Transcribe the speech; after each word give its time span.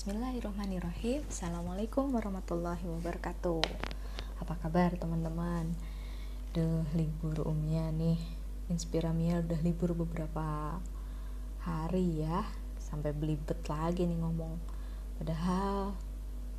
Bismillahirrahmanirrahim. 0.00 1.28
Assalamualaikum 1.28 2.08
warahmatullahi 2.16 2.88
wabarakatuh. 2.88 3.60
Apa 4.40 4.56
kabar 4.56 4.96
teman-teman? 4.96 5.76
Duh 6.56 6.88
libur 6.96 7.44
umnya 7.44 7.92
nih. 7.92 8.16
Inspiramia 8.72 9.44
udah 9.44 9.60
libur 9.60 9.92
beberapa 9.92 10.80
hari 11.68 12.24
ya. 12.24 12.48
Sampai 12.80 13.12
belibet 13.12 13.60
lagi 13.68 14.08
nih 14.08 14.16
ngomong. 14.24 14.56
Padahal 15.20 15.92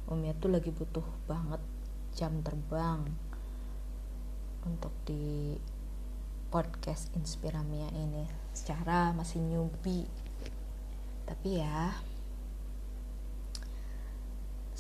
umnya 0.06 0.38
tuh 0.38 0.54
lagi 0.54 0.70
butuh 0.70 1.26
banget 1.26 1.66
jam 2.14 2.46
terbang 2.46 3.10
Untuk 4.70 4.94
di 5.10 5.58
podcast 6.54 7.10
Inspiramia 7.18 7.90
ini. 7.90 8.22
Secara 8.54 9.10
masih 9.18 9.42
newbie. 9.42 10.06
Tapi 11.26 11.58
ya 11.58 12.11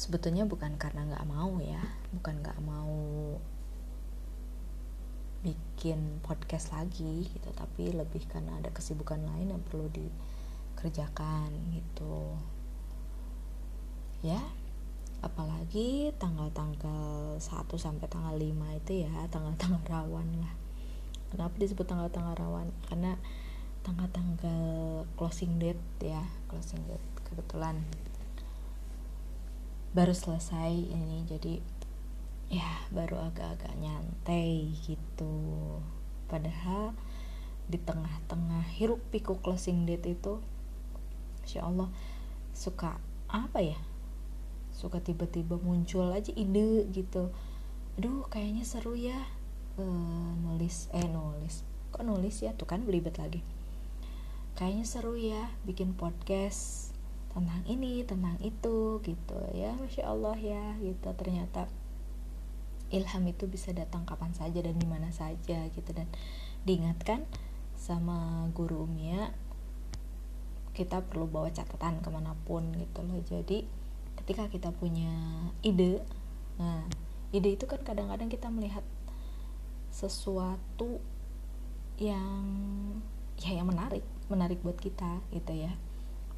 sebetulnya 0.01 0.49
bukan 0.49 0.81
karena 0.81 1.05
nggak 1.05 1.29
mau 1.29 1.61
ya 1.61 1.77
bukan 2.09 2.41
nggak 2.41 2.57
mau 2.65 3.37
bikin 5.45 6.17
podcast 6.25 6.73
lagi 6.73 7.29
gitu 7.29 7.49
tapi 7.53 7.93
lebih 7.93 8.25
karena 8.25 8.57
ada 8.57 8.73
kesibukan 8.73 9.21
lain 9.21 9.53
yang 9.53 9.61
perlu 9.61 9.85
dikerjakan 9.93 11.53
gitu. 11.69 12.33
Ya 14.25 14.41
apalagi 15.21 16.09
tanggal-tanggal 16.17 17.37
1 17.37 17.45
sampai 17.77 18.09
tanggal 18.09 18.33
5 18.33 18.81
itu 18.81 19.05
ya 19.05 19.13
tanggal-tanggal 19.29 19.85
rawan 19.85 20.29
lah. 20.41 20.53
Kenapa 21.29 21.53
disebut 21.61 21.85
tanggal-tanggal 21.85 22.41
rawan? 22.41 22.73
Karena 22.89 23.21
tanggal-tanggal 23.85 25.05
closing 25.13 25.61
date 25.61 25.81
ya 26.01 26.25
closing 26.49 26.81
date 26.89 27.05
kebetulan 27.25 27.81
baru 29.91 30.15
selesai 30.15 30.71
ini 30.71 31.27
jadi 31.27 31.59
ya 32.51 32.67
baru 32.91 33.31
agak-agak 33.31 33.75
nyantai 33.79 34.71
gitu. 34.87 35.79
Padahal 36.31 36.95
di 37.67 37.79
tengah-tengah 37.79 38.67
hiruk 38.75 38.99
pikuk 39.11 39.39
closing 39.43 39.87
date 39.87 40.15
itu 40.15 40.43
Insya 41.41 41.65
Allah 41.67 41.89
suka 42.53 43.01
apa 43.27 43.59
ya? 43.59 43.79
Suka 44.71 45.03
tiba-tiba 45.03 45.59
muncul 45.59 46.07
aja 46.13 46.31
ide 46.31 46.87
gitu. 46.93 47.33
Aduh 47.99 48.23
kayaknya 48.31 48.63
seru 48.63 48.95
ya 48.95 49.17
uh, 49.75 50.31
nulis 50.39 50.87
eh 50.95 51.07
nulis. 51.07 51.67
Kok 51.91 52.07
nulis 52.07 52.39
ya? 52.39 52.55
Tuh 52.55 52.67
kan 52.69 52.87
belibet 52.87 53.19
lagi. 53.19 53.43
Kayaknya 54.55 54.85
seru 54.87 55.15
ya 55.17 55.51
bikin 55.67 55.95
podcast 55.97 56.90
tentang 57.31 57.63
ini 57.65 58.03
tentang 58.03 58.35
itu 58.43 58.99
gitu 59.03 59.39
ya. 59.55 59.71
Masya 59.79 60.03
Allah 60.07 60.35
ya 60.35 60.75
gitu. 60.83 61.09
Ternyata 61.15 61.71
ilham 62.91 63.23
itu 63.27 63.47
bisa 63.47 63.71
datang 63.71 64.03
kapan 64.03 64.35
saja 64.35 64.59
dan 64.59 64.75
di 64.75 64.87
mana 64.87 65.09
saja 65.15 65.67
gitu. 65.71 65.89
Dan 65.95 66.11
diingatkan 66.67 67.23
sama 67.79 68.47
guru 68.53 68.85
Umia 68.85 69.33
kita 70.71 71.03
perlu 71.03 71.27
bawa 71.27 71.51
catatan 71.51 71.99
ke 71.99 72.09
mana 72.11 72.35
pun 72.47 72.71
gitu 72.75 72.99
loh. 73.03 73.19
Jadi 73.23 73.65
ketika 74.21 74.47
kita 74.51 74.69
punya 74.75 75.11
ide 75.65 76.03
nah 76.59 76.85
ide 77.33 77.57
itu 77.57 77.65
kan 77.65 77.81
kadang-kadang 77.81 78.29
kita 78.29 78.51
melihat 78.53 78.85
sesuatu 79.89 81.01
yang 81.97 82.45
ya 83.41 83.57
yang 83.57 83.65
menarik 83.65 84.05
menarik 84.29 84.61
buat 84.61 84.77
kita 84.77 85.25
gitu 85.33 85.53
ya 85.57 85.73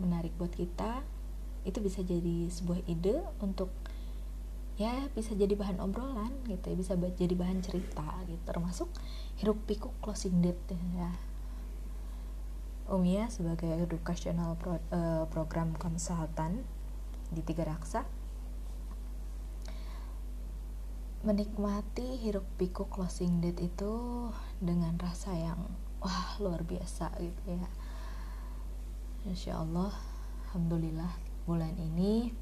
menarik 0.03 0.35
buat 0.35 0.51
kita 0.51 0.99
itu 1.63 1.79
bisa 1.79 2.03
jadi 2.03 2.51
sebuah 2.51 2.83
ide 2.91 3.23
untuk 3.39 3.71
ya 4.75 5.07
bisa 5.15 5.31
jadi 5.37 5.55
bahan 5.55 5.79
obrolan 5.79 6.33
gitu 6.49 6.73
ya 6.73 6.75
bisa 6.75 6.99
jadi 6.99 7.31
bahan 7.31 7.63
cerita 7.63 8.03
gitu. 8.27 8.43
Termasuk 8.43 8.91
hiruk 9.39 9.63
pikuk 9.63 9.95
closing 10.03 10.43
date 10.43 10.75
ya. 10.99 11.11
Umia 12.91 13.31
sebagai 13.31 13.71
educational 13.79 14.59
pro, 14.59 14.75
uh, 14.91 15.23
program 15.31 15.71
konsultan 15.79 16.67
di 17.31 17.39
Tiga 17.39 17.63
Raksa 17.63 18.03
menikmati 21.23 22.19
hiruk 22.19 22.43
pikuk 22.59 22.91
closing 22.91 23.39
date 23.39 23.71
itu 23.71 24.27
dengan 24.59 24.99
rasa 24.99 25.31
yang 25.31 25.71
wah 26.03 26.35
luar 26.43 26.67
biasa 26.67 27.15
gitu 27.15 27.41
ya 27.47 27.67
Insya 29.23 29.55
Allah 29.55 29.95
Alhamdulillah 30.51 31.07
bulan 31.47 31.71
ini 31.79 32.35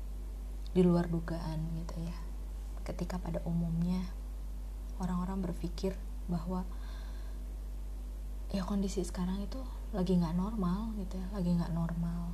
di 0.74 0.82
luar 0.82 1.06
dugaan 1.06 1.62
gitu 1.78 2.02
ya. 2.02 2.18
Ketika 2.82 3.22
pada 3.22 3.38
umumnya 3.46 4.02
orang-orang 4.98 5.46
berpikir 5.46 5.94
bahwa 6.26 6.66
ya 8.50 8.66
kondisi 8.66 9.06
sekarang 9.06 9.46
itu 9.46 9.62
lagi 9.94 10.18
nggak 10.18 10.34
normal 10.34 10.92
gitu 10.98 11.22
ya 11.22 11.28
lagi 11.38 11.54
nggak 11.54 11.70
normal. 11.70 12.34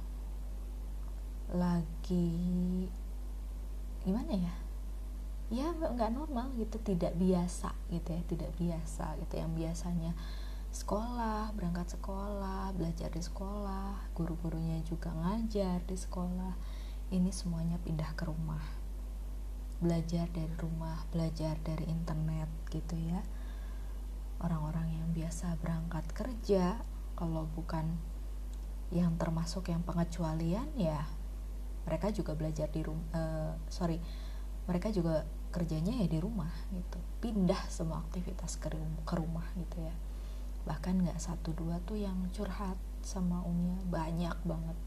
Lagi 1.52 2.32
gimana 4.08 4.32
ya? 4.32 4.56
Ya 5.52 5.76
nggak 5.76 6.16
normal 6.16 6.56
gitu 6.56 6.80
tidak 6.88 7.20
biasa 7.20 7.76
gitu 7.92 8.16
ya 8.16 8.22
tidak 8.32 8.52
biasa 8.56 9.20
gitu. 9.20 9.44
Yang 9.44 9.52
biasanya 9.60 10.12
sekolah, 10.78 11.58
berangkat 11.58 11.98
sekolah, 11.98 12.70
belajar 12.78 13.10
di 13.10 13.22
sekolah, 13.26 14.14
guru-gurunya 14.14 14.86
juga 14.86 15.10
ngajar 15.10 15.82
di 15.90 15.98
sekolah. 15.98 16.54
Ini 17.10 17.34
semuanya 17.34 17.82
pindah 17.82 18.14
ke 18.14 18.30
rumah. 18.30 18.62
Belajar 19.82 20.30
dari 20.30 20.54
rumah, 20.62 21.02
belajar 21.10 21.58
dari 21.66 21.90
internet 21.90 22.50
gitu 22.70 22.94
ya. 22.94 23.26
Orang-orang 24.38 25.02
yang 25.02 25.10
biasa 25.18 25.58
berangkat 25.58 26.06
kerja, 26.14 26.78
kalau 27.18 27.50
bukan 27.50 27.98
yang 28.94 29.18
termasuk 29.20 29.68
yang 29.68 29.84
pengecualian 29.84 30.70
ya 30.80 31.04
mereka 31.84 32.08
juga 32.14 32.38
belajar 32.40 32.72
di 32.72 32.86
rumah 32.86 33.08
uh, 33.12 33.54
sorry 33.68 34.00
mereka 34.64 34.94
juga 34.96 35.28
kerjanya 35.52 36.04
ya 36.04 36.08
di 36.08 36.20
rumah 36.24 36.52
gitu 36.72 37.00
pindah 37.20 37.68
semua 37.68 38.00
aktivitas 38.08 38.56
ke, 38.60 38.72
ke 39.04 39.14
rumah 39.16 39.44
gitu 39.60 39.84
ya 39.84 39.96
bahkan 40.68 41.00
nggak 41.00 41.16
satu 41.16 41.56
dua 41.56 41.80
tuh 41.88 41.96
yang 41.96 42.28
curhat 42.36 42.76
sama 43.00 43.40
Umia. 43.48 43.80
Banyak 43.88 44.38
banget. 44.44 44.78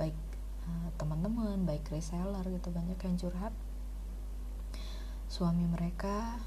Baik 0.00 0.16
uh, 0.64 0.88
teman-teman 0.96 1.60
baik 1.68 1.84
reseller 1.92 2.42
gitu 2.48 2.72
banyak 2.72 2.96
yang 2.96 3.16
curhat. 3.20 3.52
Suami 5.28 5.68
mereka 5.68 6.40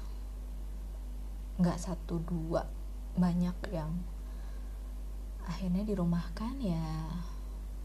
nggak 1.62 1.78
satu 1.78 2.18
dua. 2.18 2.66
Banyak 3.14 3.54
yang 3.70 3.94
akhirnya 5.46 5.86
dirumahkan 5.86 6.58
ya 6.58 7.14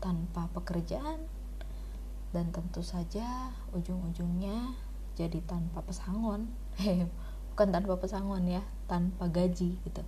tanpa 0.02 0.50
pekerjaan. 0.58 1.22
Dan 2.30 2.54
tentu 2.54 2.86
saja 2.86 3.54
ujung-ujungnya 3.74 4.74
jadi 5.14 5.38
tanpa 5.46 5.86
pesangon. 5.86 6.50
Bukan 7.54 7.70
tanpa 7.70 7.94
pesangon 8.02 8.50
ya 8.50 8.66
tanpa 8.90 9.30
gaji 9.30 9.78
gitu 9.86 10.02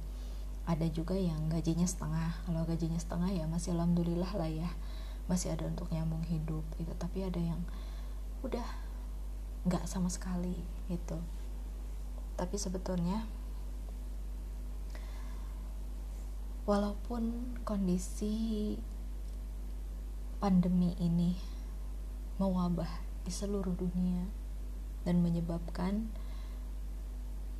ada 0.71 0.87
juga 0.87 1.19
yang 1.19 1.51
gajinya 1.51 1.83
setengah. 1.83 2.31
Kalau 2.47 2.63
gajinya 2.63 2.95
setengah 2.95 3.27
ya 3.35 3.43
masih 3.51 3.75
alhamdulillah 3.75 4.31
lah 4.39 4.47
ya. 4.47 4.71
Masih 5.27 5.51
ada 5.51 5.67
untuk 5.67 5.91
nyambung 5.91 6.23
hidup 6.23 6.63
gitu. 6.79 6.95
Tapi 6.95 7.27
ada 7.27 7.39
yang 7.43 7.59
udah 8.47 8.63
nggak 9.67 9.83
sama 9.83 10.07
sekali 10.07 10.55
gitu. 10.87 11.19
Tapi 12.39 12.55
sebetulnya 12.55 13.27
walaupun 16.63 17.53
kondisi 17.67 18.79
pandemi 20.39 20.95
ini 20.97 21.35
mewabah 22.39 22.89
di 23.27 23.29
seluruh 23.29 23.75
dunia 23.75 24.25
dan 25.05 25.21
menyebabkan 25.21 26.09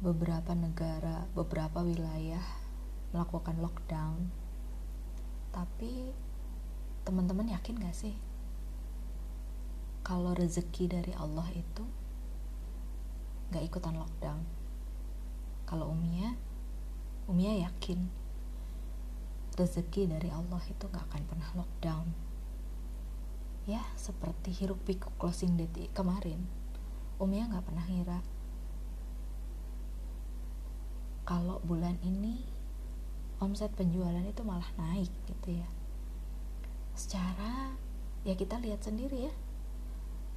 beberapa 0.02 0.58
negara, 0.58 1.30
beberapa 1.38 1.86
wilayah 1.86 2.42
melakukan 3.12 3.60
lockdown. 3.60 4.32
Tapi 5.52 6.12
teman-teman 7.04 7.52
yakin 7.52 7.80
gak 7.80 7.96
sih? 7.96 8.16
Kalau 10.02 10.34
rezeki 10.36 10.90
dari 10.90 11.14
Allah 11.16 11.48
itu 11.54 11.84
gak 13.52 13.64
ikutan 13.64 13.96
lockdown. 14.00 14.44
Kalau 15.68 15.92
Umia 15.92 16.36
Umia 17.30 17.56
yakin 17.64 18.12
rezeki 19.56 20.10
dari 20.10 20.28
Allah 20.32 20.60
itu 20.68 20.84
gak 20.90 21.06
akan 21.12 21.24
pernah 21.28 21.50
lockdown. 21.56 22.08
Ya 23.70 23.84
seperti 23.94 24.52
hiruk 24.52 24.82
pikuk 24.84 25.14
closing 25.22 25.54
date 25.54 25.94
kemarin 25.94 26.50
Umia 27.22 27.46
gak 27.46 27.70
pernah 27.70 27.86
ngira 27.86 28.20
kalau 31.22 31.64
bulan 31.64 31.96
ini 32.04 32.44
omset 33.42 33.74
penjualan 33.74 34.22
itu 34.22 34.46
malah 34.46 34.70
naik 34.78 35.10
gitu 35.26 35.58
ya. 35.58 35.68
Secara 36.94 37.74
ya 38.22 38.38
kita 38.38 38.62
lihat 38.62 38.86
sendiri 38.86 39.28
ya. 39.28 39.34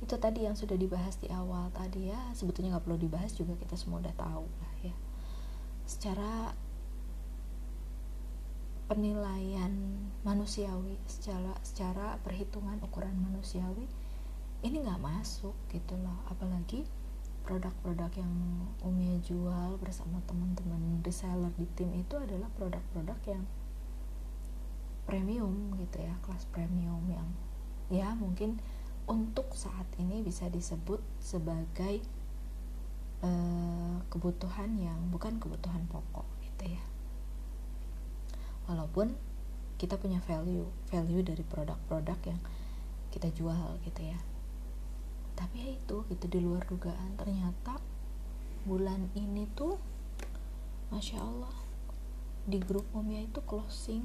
Itu 0.00 0.16
tadi 0.16 0.48
yang 0.48 0.56
sudah 0.56 0.74
dibahas 0.74 1.20
di 1.20 1.28
awal 1.28 1.68
tadi 1.76 2.08
ya 2.08 2.18
sebetulnya 2.32 2.76
nggak 2.76 2.84
perlu 2.88 2.98
dibahas 2.98 3.36
juga 3.36 3.54
kita 3.60 3.76
semua 3.76 4.00
udah 4.00 4.16
tahu 4.16 4.48
lah 4.48 4.74
ya. 4.80 4.96
Secara 5.84 6.56
penilaian 8.88 9.72
manusiawi 10.24 11.00
secara 11.08 11.56
secara 11.64 12.20
perhitungan 12.20 12.76
ukuran 12.84 13.16
manusiawi 13.16 13.88
ini 14.64 14.80
nggak 14.80 15.00
masuk 15.04 15.52
gitu 15.68 15.92
loh. 16.00 16.24
Apalagi 16.32 16.88
produk-produk 17.44 18.08
yang 18.16 18.32
Umia 18.80 19.20
jual 19.20 19.76
bersama 19.76 20.18
teman-teman 20.24 21.04
reseller 21.04 21.52
di 21.60 21.68
tim 21.76 21.92
itu 21.92 22.16
adalah 22.16 22.48
produk-produk 22.56 23.16
yang 23.28 23.44
premium 25.04 25.76
gitu 25.76 26.00
ya 26.00 26.16
kelas 26.24 26.48
premium 26.48 27.04
yang 27.12 27.28
ya 27.92 28.16
mungkin 28.16 28.56
untuk 29.04 29.52
saat 29.52 29.84
ini 30.00 30.24
bisa 30.24 30.48
disebut 30.48 31.04
sebagai 31.20 32.00
uh, 33.20 34.00
kebutuhan 34.08 34.72
yang 34.80 34.96
bukan 35.12 35.36
kebutuhan 35.36 35.84
pokok 35.92 36.24
gitu 36.40 36.72
ya. 36.72 36.84
Walaupun 38.64 39.12
kita 39.76 40.00
punya 40.00 40.24
value 40.24 40.64
value 40.88 41.20
dari 41.20 41.44
produk-produk 41.44 42.16
yang 42.24 42.40
kita 43.12 43.28
jual 43.36 43.76
gitu 43.84 44.00
ya 44.00 44.16
tapi 45.34 45.66
ya 45.66 45.70
itu 45.74 46.06
gitu 46.10 46.24
di 46.30 46.38
luar 46.42 46.62
dugaan. 46.66 47.18
Ternyata 47.18 47.78
bulan 48.64 49.10
ini 49.18 49.46
tuh 49.52 49.76
masya 50.88 51.20
Allah 51.20 51.54
di 52.44 52.60
grup 52.60 52.84
Omia 52.94 53.24
itu 53.24 53.40
closing 53.44 54.04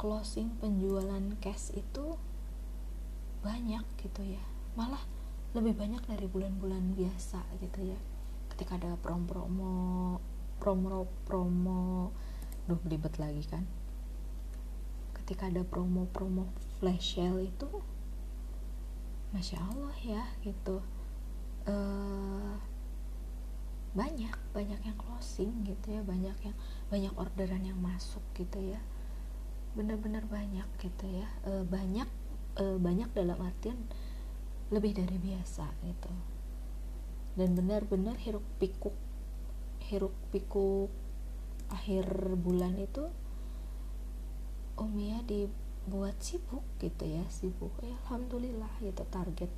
closing 0.00 0.56
penjualan 0.60 1.20
cash 1.44 1.76
itu 1.76 2.16
banyak 3.44 3.84
gitu 4.00 4.22
ya. 4.24 4.44
Malah 4.76 5.04
lebih 5.52 5.76
banyak 5.76 6.00
dari 6.06 6.24
bulan-bulan 6.30 6.94
biasa 6.96 7.42
gitu 7.60 7.92
ya. 7.92 8.00
Ketika 8.54 8.80
ada 8.80 8.96
promo-promo 8.96 10.16
promo-promo 10.60 12.12
duh 12.68 12.80
belibet 12.80 13.16
lagi 13.16 13.44
kan. 13.48 13.64
Ketika 15.16 15.48
ada 15.48 15.64
promo-promo 15.64 16.48
flash 16.80 17.16
sale 17.16 17.48
itu 17.48 17.68
masya 19.30 19.58
Allah 19.62 19.96
ya 20.02 20.22
gitu. 20.42 20.82
Uh, 21.68 22.56
banyak 23.90 24.30
banyak 24.54 24.80
yang 24.86 24.98
closing 24.98 25.50
gitu 25.66 25.98
ya 25.98 26.02
banyak 26.06 26.34
yang 26.46 26.56
banyak 26.88 27.10
orderan 27.18 27.62
yang 27.66 27.78
masuk 27.78 28.22
gitu 28.38 28.58
ya. 28.58 28.80
Bener-bener 29.74 30.26
banyak 30.26 30.66
gitu 30.82 31.06
ya. 31.06 31.28
Uh, 31.46 31.62
banyak 31.62 32.06
e, 32.58 32.64
banyak 32.76 33.10
dalam 33.14 33.38
artian 33.38 33.78
lebih 34.70 34.94
dari 34.94 35.18
biasa 35.18 35.66
gitu. 35.86 36.12
Dan 37.38 37.54
benar-benar 37.54 38.18
hiruk 38.18 38.44
pikuk 38.58 38.94
hiruk 39.90 40.14
pikuk 40.30 40.90
akhir 41.70 42.06
bulan 42.38 42.78
itu 42.78 43.10
Umia 44.78 45.22
dibuat 45.84 46.16
sibuk 46.20 46.62
gitu 46.78 47.04
ya 47.08 47.24
sibuk. 47.32 47.72
Ya 47.80 47.96
alhamdulillah 48.06 48.70
gitu 48.84 49.02
target 49.08 49.50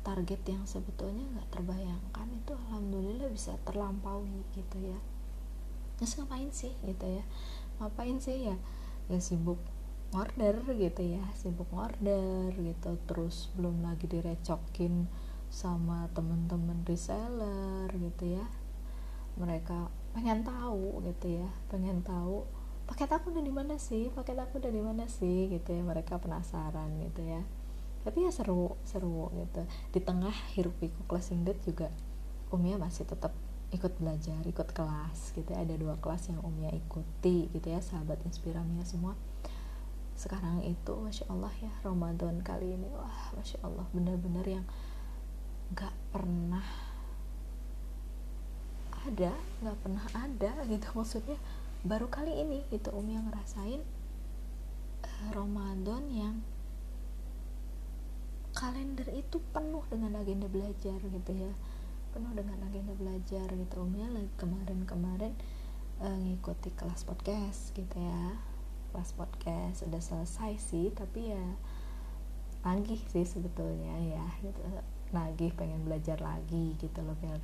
target 0.00 0.40
yang 0.48 0.64
sebetulnya 0.64 1.22
nggak 1.36 1.48
terbayangkan 1.52 2.28
itu 2.32 2.52
alhamdulillah 2.56 3.28
bisa 3.28 3.54
terlampaui 3.68 4.42
gitu 4.56 4.76
ya. 4.80 4.98
Terus 6.00 6.16
ngapain 6.16 6.48
sih 6.50 6.72
gitu 6.82 7.06
ya? 7.06 7.24
Ngapain 7.78 8.16
sih 8.18 8.48
ya? 8.48 8.56
Ya 9.12 9.18
sibuk 9.20 9.60
order 10.10 10.58
gitu 10.74 11.02
ya 11.06 11.22
sibuk 11.36 11.68
order 11.70 12.50
gitu. 12.56 12.96
Terus 13.06 13.52
belum 13.54 13.84
lagi 13.84 14.08
direcokin 14.08 15.06
sama 15.52 16.08
temen-temen 16.16 16.82
reseller 16.88 17.92
gitu 17.92 18.40
ya. 18.40 18.46
Mereka 19.36 19.92
pengen 20.10 20.42
tahu 20.42 21.06
gitu 21.06 21.38
ya 21.38 21.48
pengen 21.70 22.02
tahu 22.02 22.42
paket 22.90 23.06
aku 23.14 23.30
udah 23.30 23.44
di 23.46 23.54
mana 23.54 23.78
sih? 23.78 24.10
Paket 24.10 24.34
aku 24.34 24.58
udah 24.58 24.72
di 24.74 24.82
mana 24.82 25.06
sih? 25.06 25.46
Gitu 25.46 25.70
ya 25.70 25.82
mereka 25.86 26.18
penasaran 26.18 26.90
gitu 27.06 27.22
ya. 27.22 27.46
Tapi 28.02 28.26
ya 28.26 28.34
seru 28.34 28.74
seru 28.82 29.30
gitu. 29.38 29.62
Di 29.94 30.02
tengah 30.02 30.34
hiruk 30.58 30.74
pikuk 30.82 31.06
closing 31.06 31.46
date 31.46 31.62
juga 31.62 31.86
Umia 32.50 32.74
masih 32.82 33.06
tetap 33.06 33.30
ikut 33.70 33.94
belajar 34.02 34.42
ikut 34.42 34.68
kelas 34.74 35.38
gitu 35.38 35.54
ya. 35.54 35.62
Ada 35.62 35.78
dua 35.78 35.94
kelas 36.02 36.34
yang 36.34 36.42
Umia 36.42 36.74
ikuti 36.74 37.46
gitu 37.54 37.70
ya 37.70 37.78
sahabat 37.78 38.18
inspiramia 38.26 38.82
semua. 38.82 39.14
Sekarang 40.18 40.60
itu 40.66 40.92
masya 40.98 41.30
Allah 41.30 41.54
ya 41.62 41.70
Ramadan 41.86 42.42
kali 42.42 42.74
ini 42.74 42.90
wah 42.90 43.30
masya 43.38 43.62
Allah 43.62 43.86
benar-benar 43.94 44.44
yang 44.44 44.66
nggak 45.70 45.94
pernah 46.10 46.66
ada 49.00 49.32
nggak 49.64 49.78
pernah 49.80 50.04
ada 50.12 50.52
gitu 50.68 50.86
maksudnya 50.92 51.38
baru 51.80 52.12
kali 52.12 52.44
ini 52.44 52.60
gitu 52.68 52.92
Umi 52.92 53.16
yang 53.16 53.24
ngerasain 53.32 53.80
uh, 55.00 55.28
Ramadan 55.32 56.04
yang 56.12 56.36
kalender 58.52 59.08
itu 59.16 59.40
penuh 59.56 59.80
dengan 59.88 60.20
agenda 60.20 60.44
belajar 60.44 61.00
gitu 61.00 61.32
ya. 61.32 61.52
Penuh 62.12 62.36
dengan 62.36 62.60
agenda 62.68 62.92
belajar 62.92 63.48
gitu 63.48 63.74
Umi 63.80 64.04
lagi 64.04 64.28
kemarin-kemarin 64.36 65.32
uh, 66.04 66.16
ngikuti 66.20 66.68
kelas 66.76 67.08
podcast 67.08 67.72
gitu 67.72 67.96
ya. 67.96 68.36
Kelas 68.92 69.16
podcast 69.16 69.86
udah 69.88 70.02
selesai 70.04 70.60
sih 70.60 70.92
tapi 70.92 71.32
ya 71.32 71.46
nagih 72.60 73.00
sih 73.08 73.24
sebetulnya 73.24 73.96
ya 74.04 74.24
gitu. 74.44 74.60
Nagih 75.16 75.56
pengen 75.56 75.88
belajar 75.88 76.20
lagi 76.20 76.76
gitu 76.76 77.00
loh 77.00 77.16
biar 77.16 77.40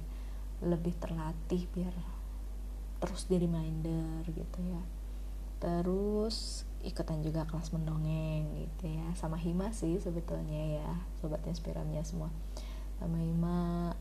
lebih 0.60 0.92
terlatih 1.00 1.64
biar 1.72 2.15
terus 3.00 3.28
di 3.28 3.36
reminder 3.36 4.24
gitu 4.28 4.58
ya. 4.64 4.82
Terus 5.60 6.68
ikutan 6.84 7.24
juga 7.24 7.48
kelas 7.48 7.72
mendongeng 7.72 8.46
gitu 8.66 8.92
ya. 8.92 9.06
Sama 9.16 9.40
Hima 9.40 9.72
sih 9.72 9.96
sebetulnya 9.98 10.80
ya 10.82 10.90
sobat 11.20 11.42
inspiramnya 11.48 12.04
semua. 12.04 12.30
Sama 13.00 13.20
Hima 13.20 13.92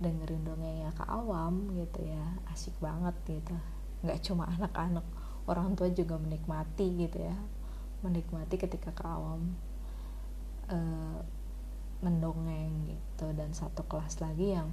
dengerin 0.00 0.42
dongengnya 0.46 0.90
ke 0.96 1.04
awam 1.08 1.72
gitu 1.76 2.04
ya. 2.04 2.38
Asik 2.52 2.76
banget 2.80 3.16
gitu. 3.26 3.56
Nggak 4.04 4.20
cuma 4.24 4.48
anak-anak 4.48 5.04
orang 5.48 5.74
tua 5.74 5.90
juga 5.90 6.16
menikmati 6.20 6.86
gitu 7.08 7.18
ya. 7.18 7.36
Menikmati 8.02 8.58
ketika 8.58 8.90
ke 8.90 9.04
awam 9.06 9.54
e, 10.70 10.78
mendongeng 12.02 12.86
gitu. 12.86 13.30
Dan 13.32 13.54
satu 13.56 13.86
kelas 13.86 14.20
lagi 14.20 14.54
yang 14.58 14.68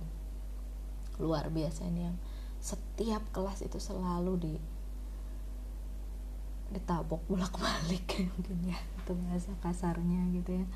luar 1.19 1.51
biasa 1.51 1.83
ini 1.89 2.07
yang 2.07 2.17
setiap 2.59 3.23
kelas 3.31 3.63
itu 3.63 3.79
selalu 3.79 4.33
di 4.39 4.53
ditabok 6.69 7.25
bolak 7.25 7.55
balik 7.57 8.05
mungkin 8.29 8.57
ya 8.71 8.77
itu 8.77 9.11
bahasa 9.25 9.51
kasarnya 9.63 10.21
gitu 10.37 10.61
ya. 10.61 10.67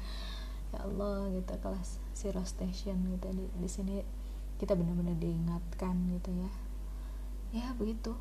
Ya 0.73 0.79
Allah 0.89 1.29
gitu 1.29 1.53
kelas 1.61 2.01
zero 2.17 2.41
station 2.49 2.97
gitu 3.13 3.29
di, 3.29 3.45
di 3.45 3.69
sini 3.69 4.01
kita 4.57 4.73
benar-benar 4.73 5.13
diingatkan 5.21 5.93
gitu 6.17 6.33
ya. 6.33 6.51
Ya 7.53 7.67
begitu. 7.77 8.17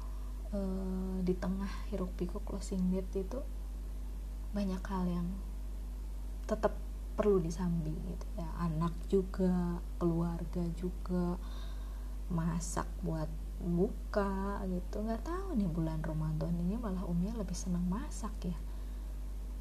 Uh, 0.53 1.17
di 1.25 1.33
tengah 1.33 1.71
hiruk 1.89 2.13
pikuk 2.21 2.45
closing 2.45 2.93
date 2.93 3.25
itu 3.25 3.41
banyak 4.53 4.85
hal 4.85 5.09
yang 5.09 5.29
tetap 6.45 6.77
perlu 7.17 7.41
disambi 7.41 7.97
gitu 8.05 8.27
ya. 8.37 8.49
Anak 8.61 8.93
juga 9.09 9.81
keluarga 9.97 10.61
juga 10.77 11.41
masak 12.29 12.85
buat 13.01 13.29
buka 13.63 14.59
gitu. 14.67 15.07
Nggak 15.07 15.23
tahu 15.23 15.55
nih 15.55 15.71
bulan 15.71 16.03
Ramadan 16.03 16.53
ini 16.67 16.75
malah 16.75 17.07
Umi 17.07 17.31
lebih 17.31 17.55
senang 17.55 17.87
masak 17.87 18.35
ya. 18.43 18.59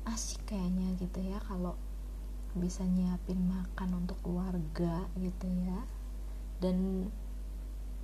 Asik 0.09 0.49
kayaknya 0.49 0.97
gitu 0.97 1.21
ya 1.21 1.37
kalau 1.45 1.77
bisa 2.57 2.83
nyiapin 2.83 3.39
makan 3.47 4.03
untuk 4.03 4.17
keluarga 4.25 5.05
gitu 5.15 5.47
ya. 5.61 5.85
Dan 6.57 7.07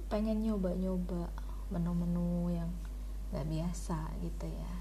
pengen 0.07 0.45
nyoba-nyoba 0.45 1.33
menu-menu 1.73 2.53
yang 2.53 2.71
nggak 3.33 3.49
biasa 3.49 4.13
gitu 4.23 4.47
ya. 4.47 4.73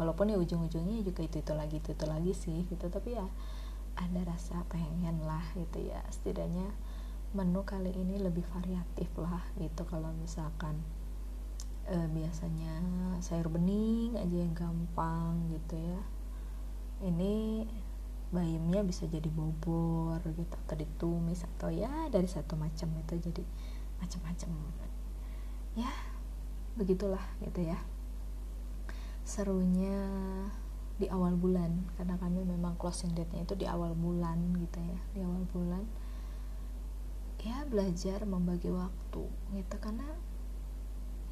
Walaupun 0.00 0.32
ya 0.32 0.40
ujung-ujungnya 0.40 1.04
juga 1.04 1.22
itu 1.22 1.38
itu 1.38 1.52
lagi 1.52 1.78
itu 1.78 1.92
itu 1.92 2.04
lagi 2.08 2.32
sih 2.32 2.64
gitu. 2.66 2.88
Tapi 2.88 3.14
ya 3.14 3.28
ada 3.92 4.20
rasa 4.24 4.64
pengen 4.72 5.20
lah 5.28 5.44
gitu 5.52 5.84
ya. 5.84 6.00
Setidaknya 6.08 6.72
menu 7.32 7.64
kali 7.64 7.92
ini 7.96 8.20
lebih 8.20 8.44
variatif 8.52 9.08
lah 9.16 9.44
gitu. 9.56 9.88
Kalau 9.88 10.12
misalkan 10.16 10.80
e, 11.88 11.96
biasanya 12.12 12.80
sayur 13.24 13.48
bening 13.48 14.16
aja 14.16 14.36
yang 14.36 14.52
gampang 14.52 15.48
gitu 15.52 15.76
ya. 15.80 16.00
Ini 17.02 17.66
bayamnya 18.32 18.80
bisa 18.84 19.04
jadi 19.08 19.28
bobor 19.28 20.20
gitu 20.24 20.54
atau 20.68 20.76
ditumis 20.76 21.44
atau 21.56 21.68
ya 21.68 22.08
dari 22.08 22.28
satu 22.28 22.56
macam 22.56 22.88
itu 23.00 23.14
jadi 23.20 23.42
macam-macam. 24.00 24.50
Ya 25.76 25.88
begitulah 26.76 27.24
gitu 27.40 27.64
ya. 27.64 27.80
Serunya 29.24 29.98
di 31.00 31.08
awal 31.08 31.34
bulan 31.34 31.88
karena 31.96 32.14
kami 32.20 32.44
memang 32.44 32.76
closing 32.76 33.10
date-nya 33.16 33.42
itu 33.48 33.56
di 33.56 33.66
awal 33.66 33.96
bulan 33.96 34.38
gitu 34.60 34.78
ya 34.78 34.98
di 35.16 35.20
awal 35.24 35.42
bulan 35.50 35.82
ya 37.42 37.66
belajar 37.66 38.22
membagi 38.22 38.70
waktu 38.70 39.22
gitu. 39.58 39.76
Karena 39.82 40.06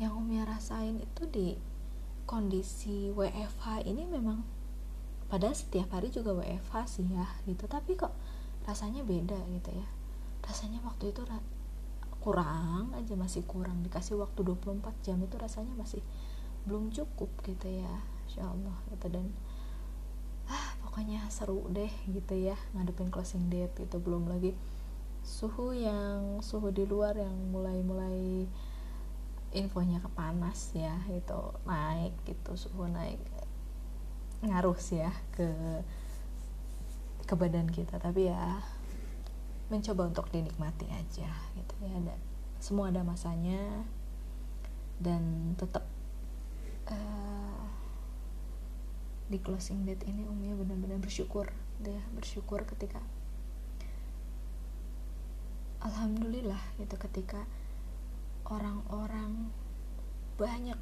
yang 0.03 0.19
Umi 0.19 0.43
rasain 0.43 0.99
itu 0.99 1.29
di 1.31 1.55
kondisi 2.27 3.11
WFH 3.11 3.87
ini 3.87 4.07
memang 4.07 4.43
pada 5.31 5.55
setiap 5.55 5.95
hari 5.95 6.11
juga 6.11 6.35
WFH 6.35 6.75
sih 6.91 7.07
ya 7.07 7.27
gitu. 7.47 7.71
Tapi 7.71 7.95
kok 7.95 8.11
rasanya 8.67 9.07
beda 9.07 9.39
gitu 9.55 9.71
ya. 9.71 9.87
Rasanya 10.43 10.83
waktu 10.83 11.15
itu 11.15 11.23
kurang 12.19 12.91
aja 12.99 13.15
masih 13.15 13.47
kurang. 13.47 13.87
Dikasih 13.87 14.19
waktu 14.19 14.43
24 14.43 14.83
jam 15.07 15.19
itu 15.23 15.37
rasanya 15.39 15.75
masih 15.79 16.03
belum 16.67 16.93
cukup 16.93 17.31
gitu 17.47 17.71
ya 17.71 18.03
Insya 18.27 18.51
Allah 18.51 18.77
gitu. 18.91 19.07
Dan 19.07 19.31
ah 20.51 20.75
pokoknya 20.83 21.31
seru 21.31 21.71
deh 21.71 21.93
gitu 22.11 22.35
ya 22.35 22.59
ngadepin 22.75 23.15
closing 23.15 23.47
date 23.47 23.79
gitu. 23.79 24.03
Belum 24.03 24.27
lagi 24.27 24.59
suhu 25.21 25.77
yang 25.77 26.41
suhu 26.41 26.73
di 26.73 26.85
luar 26.89 27.17
yang 27.17 27.35
mulai-mulai 27.53 28.49
infonya 29.51 29.99
kepanas 29.99 30.71
ya 30.79 30.95
itu 31.11 31.41
naik 31.67 32.15
gitu 32.23 32.55
suhu 32.55 32.87
naik 32.87 33.19
ngaruh 34.41 34.79
sih 34.79 35.05
ya 35.05 35.13
ke 35.35 35.49
ke 37.29 37.35
badan 37.37 37.69
kita. 37.71 38.01
Tapi 38.01 38.33
ya 38.33 38.59
mencoba 39.71 40.11
untuk 40.11 40.27
dinikmati 40.35 40.91
aja 40.91 41.31
gitu 41.55 41.75
ya 41.79 41.95
ada 41.95 42.15
semua 42.59 42.91
ada 42.91 43.07
masanya 43.07 43.87
dan 44.99 45.55
tetap 45.57 45.87
uh, 46.91 47.65
di 49.31 49.39
closing 49.39 49.87
date 49.87 50.11
ini 50.11 50.27
Umi 50.27 50.53
benar-benar 50.59 50.99
bersyukur 50.99 51.49
gitu 51.79 51.95
ya 51.95 52.03
bersyukur 52.13 52.67
ketika 52.67 52.99
alhamdulillah 55.81 56.61
gitu 56.77 56.97
ketika 57.01 57.49
orang-orang 58.45 59.49
banyak 60.37 60.77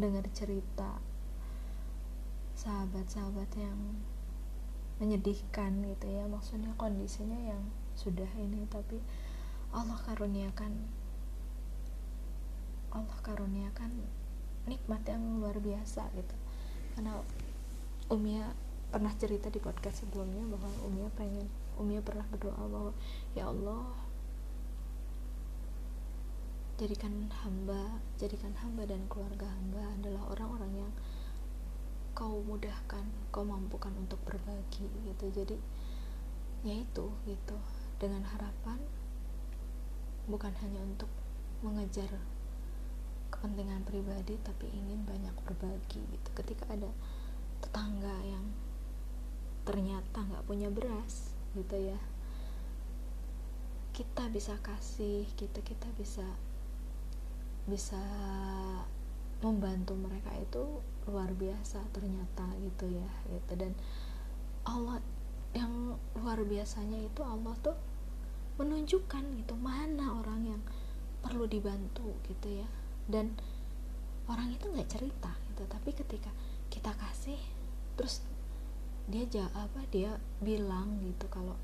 dengar 0.00 0.24
cerita 0.32 0.96
sahabat-sahabat 2.56 3.48
yang 3.56 3.76
menyedihkan 5.02 5.84
gitu 5.84 6.06
ya. 6.08 6.24
Maksudnya 6.28 6.72
kondisinya 6.78 7.36
yang 7.36 7.62
sudah 7.92 8.28
ini 8.40 8.64
tapi 8.72 8.96
Allah 9.72 9.96
karuniakan 10.08 10.72
Allah 12.92 13.18
karuniakan 13.24 13.90
nikmat 14.68 15.02
yang 15.08 15.40
luar 15.40 15.56
biasa 15.58 16.08
gitu. 16.12 16.36
Karena 16.96 17.20
Umia 18.12 18.52
pernah 18.92 19.12
cerita 19.16 19.48
di 19.48 19.56
podcast 19.56 20.04
sebelumnya 20.04 20.44
bahwa 20.52 20.68
Umia 20.84 21.08
pengen 21.16 21.48
Umia 21.80 22.04
pernah 22.04 22.28
berdoa 22.28 22.60
bahwa 22.68 22.92
ya 23.32 23.48
Allah 23.48 23.88
jadikan 26.82 27.30
hamba 27.46 28.02
jadikan 28.18 28.50
hamba 28.58 28.82
dan 28.82 29.06
keluarga 29.06 29.46
hamba 29.46 29.86
adalah 30.02 30.34
orang-orang 30.34 30.82
yang 30.82 30.92
kau 32.10 32.42
mudahkan 32.42 33.06
kau 33.30 33.46
mampukan 33.46 33.94
untuk 33.94 34.18
berbagi 34.26 34.90
gitu. 35.06 35.30
Jadi 35.30 35.54
ya 36.66 36.74
itu 36.82 37.06
gitu. 37.30 37.54
Dengan 38.02 38.26
harapan 38.26 38.82
bukan 40.26 40.50
hanya 40.58 40.82
untuk 40.82 41.06
mengejar 41.62 42.10
kepentingan 43.30 43.86
pribadi 43.86 44.34
tapi 44.42 44.66
ingin 44.74 45.06
banyak 45.06 45.38
berbagi 45.46 46.02
gitu. 46.02 46.28
Ketika 46.34 46.66
ada 46.66 46.90
tetangga 47.62 48.26
yang 48.26 48.42
ternyata 49.62 50.18
nggak 50.18 50.50
punya 50.50 50.66
beras 50.66 51.30
gitu 51.54 51.78
ya 51.78 52.00
kita 53.94 54.26
bisa 54.34 54.58
kasih 54.66 55.28
kita 55.38 55.62
kita 55.62 55.86
bisa 55.94 56.26
bisa 57.66 58.00
membantu 59.42 59.98
mereka 59.98 60.30
itu 60.38 60.62
luar 61.10 61.34
biasa 61.34 61.82
ternyata 61.90 62.46
gitu 62.62 62.90
ya 62.90 63.10
gitu. 63.30 63.52
Dan 63.58 63.72
Allah 64.62 65.02
yang 65.52 65.98
luar 66.16 66.40
biasanya 66.46 67.02
itu 67.02 67.20
Allah 67.26 67.52
tuh 67.60 67.76
menunjukkan 68.56 69.42
gitu 69.42 69.54
mana 69.58 70.22
orang 70.22 70.46
yang 70.46 70.62
perlu 71.22 71.46
dibantu 71.46 72.14
gitu 72.30 72.62
ya. 72.62 72.68
Dan 73.10 73.34
orang 74.30 74.54
itu 74.54 74.70
nggak 74.70 74.90
cerita 74.90 75.32
gitu 75.50 75.62
tapi 75.66 75.90
ketika 75.90 76.30
kita 76.70 76.94
kasih 76.94 77.38
terus 77.98 78.22
dia 79.10 79.26
jawab 79.26 79.52
apa 79.66 79.80
dia 79.90 80.16
bilang 80.38 81.02
gitu 81.02 81.26
kalau 81.26 81.58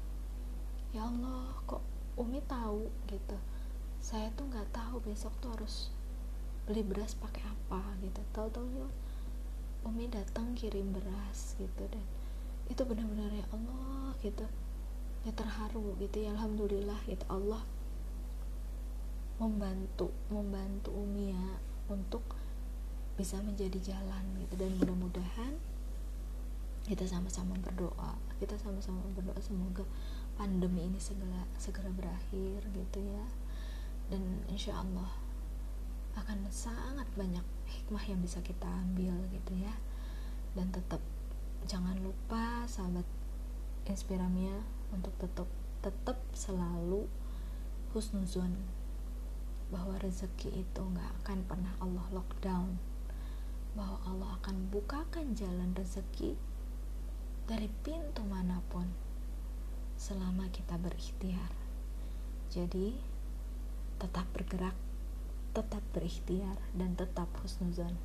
ya 0.90 1.06
Allah 1.06 1.54
kok 1.68 1.82
Umi 2.18 2.42
tahu? 2.50 2.90
gitu 3.06 3.38
saya 3.98 4.32
tuh 4.34 4.48
nggak 4.48 4.70
tahu 4.72 5.02
besok 5.04 5.34
tuh 5.42 5.52
harus 5.54 5.92
beli 6.64 6.84
beras 6.84 7.16
pakai 7.16 7.42
apa 7.44 7.80
gitu. 8.04 8.20
Tahu 8.32 8.48
tahu 8.52 8.66
ya 8.72 8.88
Umi 9.86 10.10
datang 10.10 10.52
kirim 10.58 10.90
beras 10.90 11.54
gitu 11.56 11.82
dan 11.88 12.04
itu 12.68 12.82
benar-benar 12.84 13.30
ya 13.32 13.46
Allah 13.54 14.12
gitu. 14.20 14.46
Ya 15.26 15.32
terharu 15.34 15.96
gitu 16.02 16.24
ya 16.24 16.34
Alhamdulillah 16.34 17.00
gitu. 17.08 17.24
Allah 17.30 17.62
membantu 19.38 20.10
membantu 20.28 20.90
Umi 20.92 21.32
ya 21.32 21.46
untuk 21.88 22.22
bisa 23.16 23.38
menjadi 23.42 23.94
jalan 23.94 24.24
gitu. 24.42 24.54
Dan 24.58 24.76
mudah-mudahan 24.76 25.56
kita 26.88 27.04
sama-sama 27.04 27.52
berdoa 27.60 28.16
kita 28.40 28.56
sama-sama 28.56 29.04
berdoa 29.12 29.36
semoga 29.44 29.84
pandemi 30.40 30.88
ini 30.88 30.96
segera 30.96 31.44
segera 31.60 31.92
berakhir 31.92 32.64
gitu 32.72 32.98
ya 33.04 33.26
dan 34.08 34.44
insya 34.48 34.72
Allah 34.76 35.08
akan 36.16 36.48
sangat 36.50 37.06
banyak 37.14 37.44
hikmah 37.68 38.02
yang 38.08 38.18
bisa 38.24 38.40
kita 38.40 38.66
ambil 38.66 39.14
gitu 39.30 39.52
ya. 39.54 39.74
Dan 40.56 40.72
tetap 40.72 41.00
jangan 41.68 41.94
lupa 42.00 42.64
sahabat 42.64 43.04
inspiramia 43.86 44.64
untuk 44.90 45.12
tetap 45.20 45.48
tetap 45.78 46.18
selalu 46.34 47.06
husnuzon 47.94 48.56
bahwa 49.68 50.00
rezeki 50.00 50.64
itu 50.64 50.80
nggak 50.80 51.12
akan 51.24 51.38
pernah 51.44 51.72
Allah 51.78 52.06
lockdown. 52.10 52.80
Bahwa 53.76 54.00
Allah 54.08 54.30
akan 54.42 54.72
bukakan 54.72 55.36
jalan 55.36 55.76
rezeki 55.76 56.34
dari 57.46 57.68
pintu 57.84 58.24
mana 58.24 58.64
pun 58.72 58.88
selama 60.00 60.48
kita 60.48 60.80
berikhtiar. 60.80 61.52
Jadi 62.48 62.96
tetap 63.98 64.24
bergerak 64.32 64.74
tetap 65.58 65.82
berikhtiar 65.90 66.54
dan 66.76 66.94
tetap 66.94 67.26
husnuzon. 67.42 67.98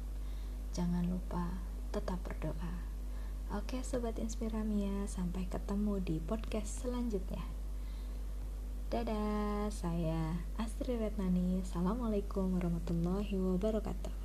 Jangan 0.73 1.05
lupa 1.05 1.61
tetap 1.93 2.17
berdoa. 2.25 2.73
Oke 3.53 3.85
sobat 3.85 4.17
inspiramia 4.17 5.05
sampai 5.05 5.45
ketemu 5.45 6.01
di 6.01 6.17
podcast 6.17 6.81
selanjutnya. 6.81 7.45
Dadah 8.89 9.69
saya 9.69 10.41
Astri 10.57 10.97
Retnani. 10.97 11.61
Assalamualaikum 11.61 12.57
warahmatullahi 12.57 13.37
wabarakatuh 13.37 14.22